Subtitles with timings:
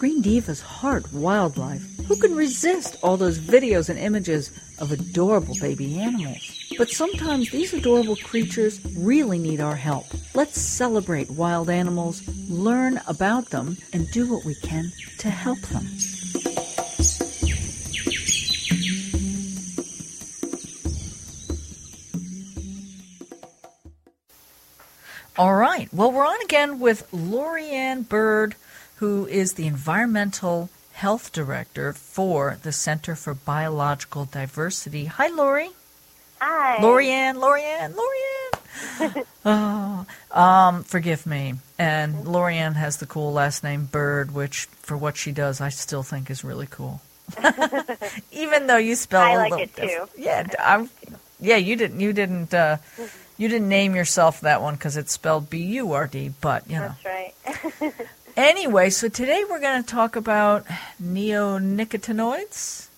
[0.00, 1.82] Green Divas heart wildlife.
[2.06, 6.38] Who can resist all those videos and images of adorable baby animals?
[6.78, 10.06] But sometimes these adorable creatures really need our help.
[10.34, 15.86] Let's celebrate wild animals, learn about them, and do what we can to help them.
[25.36, 25.92] All right.
[25.92, 28.54] Well, we're on again with Lori Ann Burd,
[29.00, 35.06] who is the Environmental Health Director for the Center for Biological Diversity.
[35.06, 35.70] Hi, Lori.
[36.38, 36.82] Hi.
[36.82, 38.18] Lori Ann, Lorianne, Lori
[39.00, 39.24] Ann.
[39.46, 40.06] oh,
[40.38, 41.54] um, forgive me.
[41.78, 45.70] And Lori Ann has the cool last name Burd, which for what she does, I
[45.70, 47.00] still think is really cool.
[48.32, 50.08] Even though you spell I like it too.
[50.18, 50.90] Yeah, I'm,
[51.38, 51.56] yeah.
[51.56, 52.00] You didn't.
[52.00, 52.52] You didn't.
[52.52, 52.78] Uh,
[53.38, 56.32] you didn't name yourself that one because it's spelled B U R D.
[56.40, 56.94] But you know.
[57.02, 57.94] That's right.
[58.40, 60.64] Anyway, so today we're going to talk about
[61.00, 62.88] neonicotinoids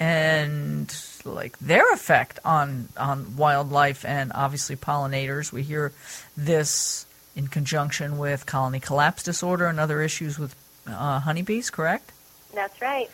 [0.00, 5.52] and like their effect on on wildlife and obviously pollinators.
[5.52, 5.92] We hear
[6.38, 7.04] this
[7.36, 10.54] in conjunction with colony collapse disorder and other issues with
[10.86, 11.68] uh, honeybees.
[11.68, 12.10] Correct?
[12.54, 13.10] That's right.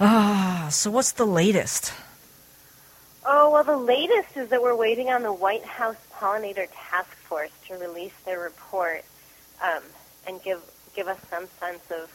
[0.00, 1.92] Ah, so what's the latest?
[3.24, 7.52] Oh, well, the latest is that we're waiting on the White House Pollinator Task Force
[7.68, 9.04] to release their report
[9.62, 9.82] um,
[10.26, 10.60] and give
[10.94, 12.10] give us some sense of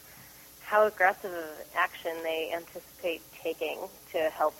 [0.63, 3.77] how aggressive of action they anticipate taking
[4.11, 4.55] to help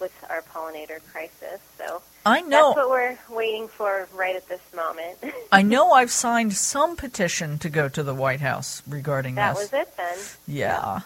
[0.00, 1.60] with our pollinator crisis.
[1.78, 2.74] So I know.
[2.74, 5.18] that's what we're waiting for right at this moment.
[5.52, 5.92] I know.
[5.92, 9.72] I've signed some petition to go to the White House regarding that this.
[9.72, 10.18] was it then.
[10.46, 11.00] Yeah.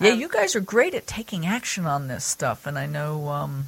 [0.00, 3.28] Yeah, Um, you guys are great at taking action on this stuff, and I know
[3.28, 3.66] um,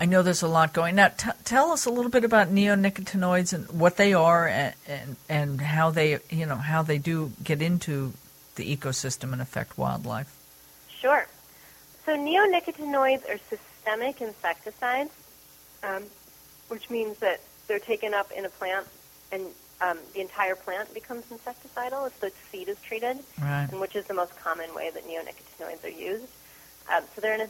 [0.00, 0.94] I know there's a lot going.
[0.96, 5.16] Now, t- tell us a little bit about neonicotinoids and what they are, and, and
[5.28, 8.14] and how they you know how they do get into
[8.54, 10.34] the ecosystem and affect wildlife.
[10.88, 11.26] Sure.
[12.06, 15.10] So neonicotinoids are systemic insecticides,
[15.82, 16.04] um,
[16.68, 18.86] which means that they're taken up in a plant
[19.30, 19.42] and
[19.82, 23.68] um, the entire plant becomes insecticidal if the seed is treated, Right.
[23.70, 26.26] and which is the most common way that neonicotinoids are used.
[26.94, 27.48] Um, so they're in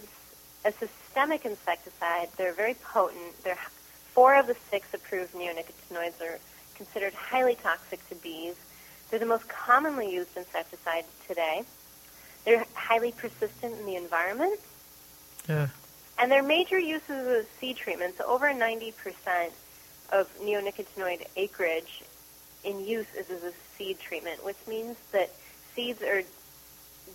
[0.65, 2.29] a, a systemic insecticide.
[2.37, 3.43] They're very potent.
[3.43, 3.59] They're,
[4.15, 6.39] four of the six approved neonicotinoids are
[6.75, 8.55] considered highly toxic to bees.
[9.11, 11.65] They're the most commonly used insecticide today.
[12.45, 14.59] They're highly persistent in the environment,
[15.49, 15.69] Yeah.
[16.19, 18.17] and their major uses of seed treatment.
[18.19, 18.93] So over 90%
[20.13, 22.03] of neonicotinoid acreage
[22.65, 25.31] in use is as a seed treatment, which means that
[25.75, 26.23] seeds are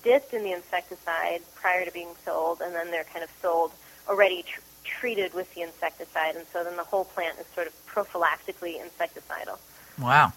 [0.03, 3.71] dipped in the insecticide prior to being sold, and then they're kind of sold
[4.07, 7.73] already tr- treated with the insecticide, and so then the whole plant is sort of
[7.87, 9.57] prophylactically insecticidal.
[9.99, 10.33] Wow.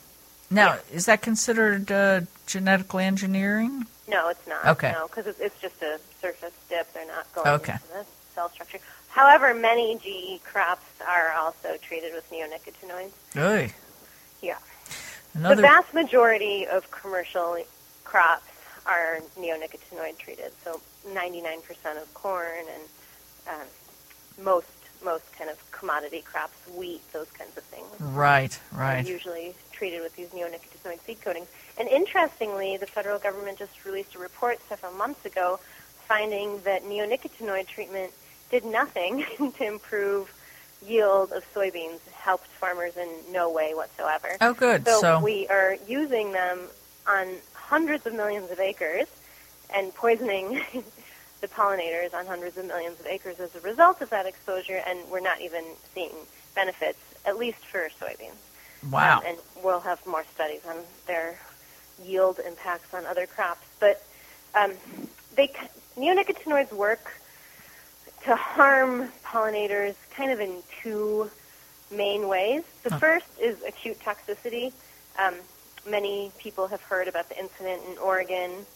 [0.51, 0.81] Now, Yeah.
[0.97, 3.87] is that considered uh, genetically engineering?
[4.09, 4.65] No, it's not.
[4.65, 4.93] Okay.
[4.93, 6.91] No, because it's, it's just a surface dip.
[6.95, 7.73] They're not going Okay.
[7.75, 8.79] into the cell structure.
[9.09, 13.11] However, many GE crops are also treated with neonicotinoids.
[13.35, 13.73] Hey.
[14.41, 14.57] Yeah.
[15.35, 15.57] Another.
[15.57, 17.59] The vast majority of commercial
[18.05, 18.45] crops
[18.89, 20.51] are neonicotinoid treated.
[20.65, 22.83] So 99% of corn and
[23.61, 23.67] um,
[24.45, 24.67] most
[25.05, 28.59] most kind of commodity crops, wheat, those kinds of things, right.
[28.75, 29.07] are Right.
[29.07, 31.47] usually treated with these neonicotinoid seed coatings.
[31.79, 35.61] And interestingly, the federal government just released a report several months ago
[36.09, 38.13] finding that neonicotinoid treatment
[38.51, 39.25] did nothing
[39.59, 40.35] to improve
[40.85, 44.37] yield of soybeans, helped farmers in no way whatsoever.
[44.41, 44.85] Oh, good.
[44.85, 46.61] So, So, we are using them
[47.07, 47.27] on
[47.69, 49.07] hundreds of millions of acres
[49.75, 50.61] and poisoning
[51.41, 54.99] the pollinators on hundreds of millions of acres as a result of that exposure, and
[55.11, 55.65] we're not even
[55.95, 56.11] seeing
[56.55, 58.33] benefits, at least for soybeans.
[58.91, 59.19] wow.
[59.19, 60.77] Um, and we'll have more studies on
[61.07, 61.39] their
[62.03, 63.67] yield impacts on other crops.
[63.79, 64.03] But
[64.55, 64.73] um,
[65.37, 65.53] they
[65.97, 67.13] neonicotinoids work
[68.25, 71.31] to harm pollinators kind of in two
[71.91, 72.63] main ways.
[72.83, 72.99] The Huh.
[72.99, 74.73] first is acute toxicity.
[75.19, 75.35] Um,
[75.87, 78.67] many people have heard about the incident in Oregon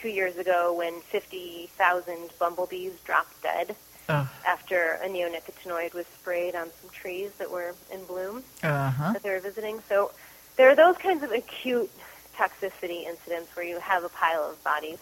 [0.00, 3.74] two years ago when 50,000 bumblebees dropped dead
[4.08, 9.12] uh after a neonicotinoid was sprayed on some trees that were in bloom huh.
[9.12, 9.82] that they were visiting.
[9.88, 10.12] So
[10.56, 11.90] there are those kinds of acute
[12.36, 14.98] toxicity incidents where you have a pile of bodies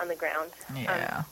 [0.00, 0.50] on the ground.
[0.70, 1.22] Um, Yeah.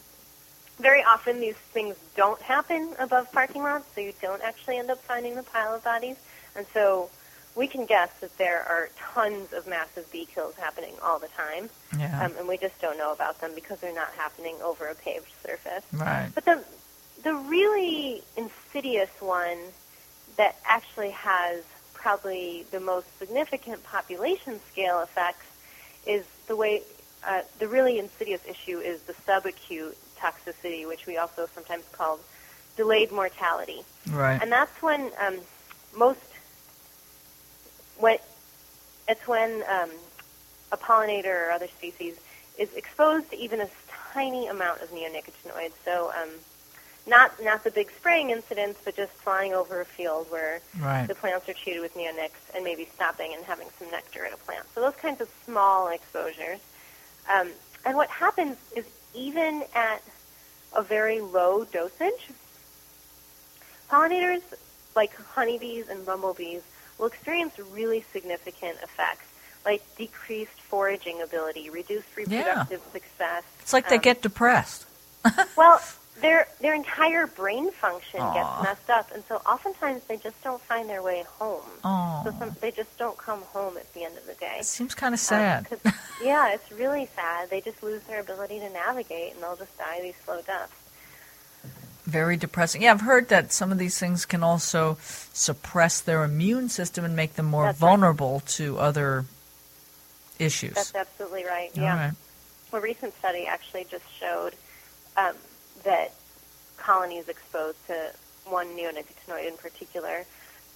[0.81, 5.00] very often these things don't happen above parking lots, so you don't actually end up
[5.05, 6.17] finding the pile of bodies.
[6.56, 7.10] And so
[7.56, 11.71] we can guess that there are tons of massive bee kills happening all the time,
[11.99, 12.25] Yeah.
[12.25, 15.31] um, and we just don't know about them because they're not happening over a paved
[15.45, 15.85] surface.
[15.93, 16.31] right.
[16.35, 16.65] But the
[17.23, 19.56] the really insidious one
[20.37, 21.62] that actually has
[21.95, 25.47] probably the most significant population scale effects
[26.06, 26.83] is the way
[27.27, 32.19] uh, the really insidious issue is the subacute toxicity, which we also sometimes call
[32.77, 33.83] delayed mortality.
[34.11, 34.39] Right.
[34.43, 35.39] And that's when um,
[35.97, 36.21] most
[37.99, 38.19] when
[39.08, 39.91] it's when um,
[40.73, 42.17] a pollinator or other species
[42.58, 43.69] is exposed to even a
[44.12, 45.73] tiny amount of neonicotinoids.
[45.85, 46.31] So um,
[47.06, 51.06] not not the big spraying incidents, but just flying over a field where right.
[51.06, 54.37] the plants are treated with neonics and maybe stopping and having some nectar at a
[54.38, 54.64] plant.
[54.75, 56.61] So those kinds of small exposures.
[57.32, 57.50] Um,
[57.85, 60.02] and what happens is even at
[60.75, 62.31] a very low dosage,
[63.91, 64.43] pollinators
[64.96, 66.62] like honeybees and bumblebees
[66.99, 69.25] will experience really significant effects
[69.64, 72.93] like decreased foraging ability, reduced reproductive yeah.
[72.93, 73.43] success.
[73.61, 74.85] It's like they um, get depressed.
[75.56, 75.81] well,
[76.20, 78.35] their their entire brain function Aww.
[78.35, 81.62] gets messed up, and so oftentimes they just don't find their way home.
[81.82, 84.58] Oh, So some, they just don't come home at the end of the day.
[84.61, 85.67] it seems kind of Um, sad.
[85.70, 85.93] 'cause-
[86.23, 87.49] yeah, it's really sad.
[87.50, 90.73] They just lose their ability to navigate, and they'll just die these slow deaths.
[92.14, 92.82] Very depressing.
[92.82, 94.99] Yeah, I've heard that some of these things can also
[95.32, 97.88] suppress their immune system and make them more That's right.
[97.88, 99.25] vulnerable to other
[100.38, 100.75] issues.
[100.75, 101.72] That's absolutely right.
[101.75, 102.06] Yeah.
[102.06, 102.12] right.
[102.72, 104.52] A recent study actually just showed
[105.16, 105.34] um,
[105.82, 106.12] that
[106.76, 108.12] colonies exposed to
[108.44, 110.25] one neonicotinoid in particular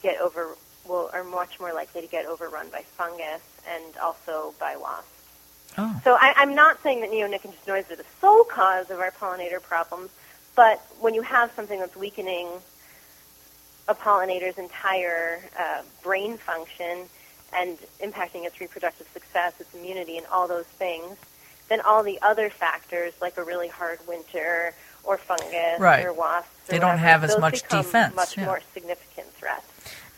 [0.02, 0.56] get over
[0.88, 3.42] will are much more likely to get overrun by fungus
[3.72, 5.06] and also by wasps.
[5.76, 9.62] Oh, So I, I'm not saying that neonicotinoids are the sole cause of our pollinator
[9.62, 10.10] problems,
[10.58, 12.48] but when you have something that's weakening
[13.86, 17.04] a pollinator's entire uh, brain function
[17.54, 21.16] and impacting its reproductive success, its immunity, and all those things,
[21.68, 24.74] then all the other factors, like a really hard winter
[25.04, 26.04] or fungus Right.
[26.04, 28.46] or wasps, or They don't whatever, have as much defense, Much yeah.
[28.46, 29.64] more significant threats.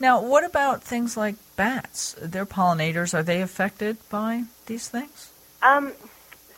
[0.00, 2.16] now what about things like bats?
[2.18, 3.12] They're pollinators.
[3.12, 5.32] Are they affected by these things?
[5.60, 5.92] Um,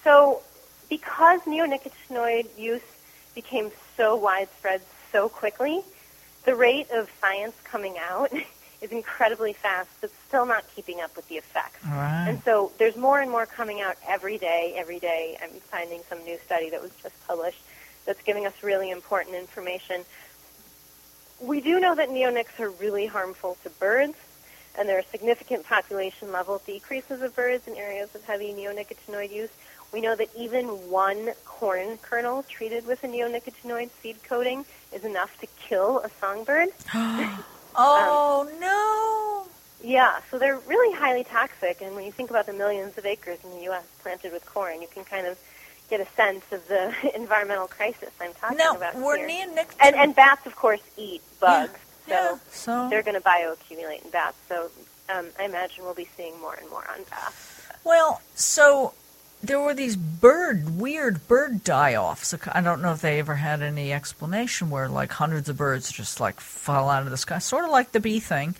[0.05, 0.41] so,
[0.89, 2.83] because neonicotinoid use
[3.35, 5.83] became so widespread so quickly,
[6.45, 8.33] the rate of science coming out
[8.83, 11.85] is incredibly fast, but still not keeping up with the effects.
[11.85, 12.27] Right.
[12.29, 15.39] And so there's more and more coming out every day, every day.
[15.43, 17.63] I'm finding some new study that was just published
[18.05, 20.05] that's giving us really important information.
[21.41, 24.17] We do know that neonics are really harmful to birds,
[24.77, 29.51] and there are significant population level decreases of birds in areas of heavy neonicotinoid use.
[29.93, 35.39] We know that even one corn kernel treated with a neonicotinoid seed coating is enough
[35.41, 36.71] to kill a songbird.
[37.77, 39.49] oh no!
[39.87, 43.39] Yeah, so they're really highly toxic, and when you think about the millions of acres
[43.43, 43.85] in the U.S.
[44.03, 45.39] planted with corn, you can kind of
[45.91, 49.29] get a sense of the environmental crisis I'm talking Now, about were here.
[49.29, 54.05] neonicotinoids and, and bats, of course, eat bugs, yeah, so so they're going to bioaccumulate
[54.05, 54.37] in bats.
[54.49, 54.71] So
[55.13, 57.61] um, I imagine we'll be seeing more and more on bats.
[57.85, 58.95] Well, so
[59.43, 62.35] there were these bird, weird bird die-offs.
[62.53, 66.21] I don't know if they ever had any explanation where like hundreds of birds just
[66.21, 68.55] like fall out of the sky, sort of like the bee thing.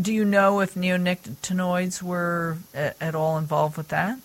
[0.00, 4.18] Do you know if neonicotinoids were a- at all involved with that?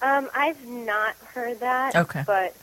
[0.00, 2.24] Um, I've not heard that, Okay.
[2.26, 2.54] but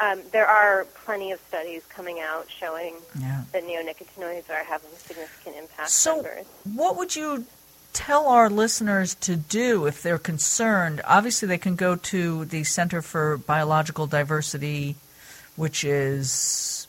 [0.00, 3.42] um, there are plenty of studies coming out showing Yeah.
[3.52, 6.48] that neonicotinoids are having a significant impact So- on birds.
[6.74, 7.46] What would you
[7.94, 11.00] tell our listeners to do if they're concerned?
[11.06, 14.96] Obviously, they can go to the Center for Biological Diversity,
[15.56, 16.86] which is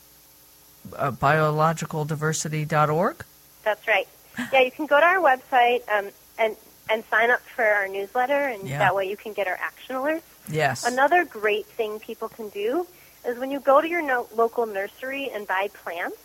[0.94, 3.24] uh, biologicaldiversity.org.
[3.64, 4.06] That's right.
[4.52, 6.54] Yeah, you can go to our website um, and
[6.88, 8.78] and sign up for our newsletter, and Yeah.
[8.78, 10.22] that way you can get our action alerts.
[10.48, 10.84] Yes.
[10.84, 12.86] Another great thing people can do
[13.26, 16.16] is when you go to your no- local nursery and buy plants,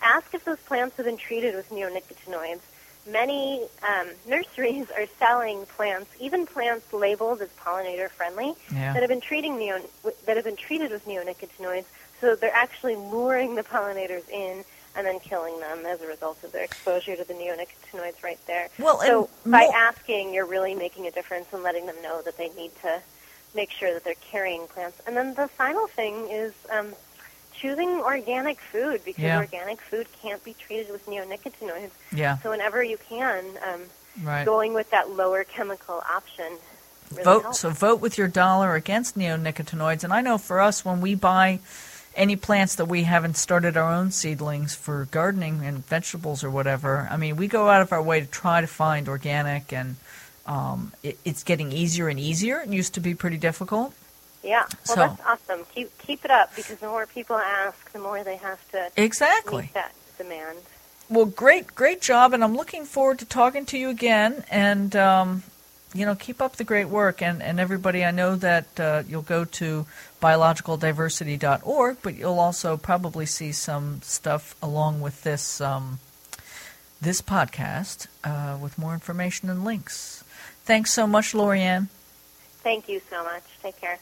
[0.00, 2.60] ask if those plants have been treated with neonicotinoids.
[3.06, 8.92] Many um, nurseries are selling plants, even plants labeled as pollinator friendly, Yeah.
[8.92, 9.82] that have been treating neo-
[10.26, 11.86] that have been treated with neonicotinoids.
[12.20, 14.64] So they're actually luring the pollinators in
[14.94, 18.68] and then killing them as a result of their exposure to the neonicotinoids right there.
[18.78, 22.48] Well, so by asking, you're really making a difference and letting them know that they
[22.50, 23.00] need to
[23.54, 25.00] make sure that they're carrying plants.
[25.06, 26.92] And then the final thing is um,
[27.60, 29.38] choosing organic food because Yeah.
[29.38, 31.90] organic food can't be treated with neonicotinoids.
[32.12, 32.38] Yeah.
[32.38, 33.82] So whenever you can, um,
[34.22, 34.44] Right.
[34.44, 36.58] going with that lower chemical option
[37.12, 37.60] really vote helps.
[37.60, 41.58] so vote with your dollar against neonicotinoids and i know for us when we buy
[42.16, 47.08] any plants that we haven't started our own seedlings for gardening and vegetables or whatever
[47.10, 49.96] i mean we go out of our way to try to find organic and
[50.46, 53.94] um, it, it's getting easier and easier it used to be pretty difficult
[54.42, 55.66] Yeah, well, So- that's awesome.
[55.74, 59.62] Keep keep it up because the more people ask, the more they have to exactly
[59.62, 60.58] meet that demand.
[61.08, 65.42] well great great job and i'm looking forward to talking to you again and um,
[65.92, 67.20] you know, keep up the great work.
[67.20, 69.86] And, and everybody, I know that uh, you'll go to
[70.22, 75.98] biologicaldiversity.org, but you'll also probably see some stuff along with this um,
[77.00, 80.22] this podcast uh, with more information and links.
[80.64, 81.88] Thanks so much, Lori Ann.
[82.62, 83.42] Thank you so much.
[83.62, 83.98] Take care.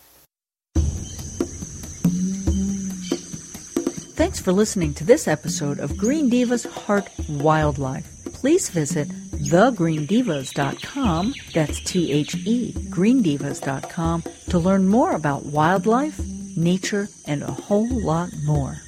[4.18, 8.24] Thanks for listening to this episode of Green Divas Heart Wildlife.
[8.32, 16.18] Please visit thegreendivas.com, that's T H E, greendivas.com, to learn more about wildlife,
[16.56, 18.80] nature, and a whole lot more.